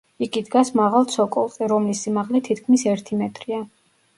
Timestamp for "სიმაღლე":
2.07-2.41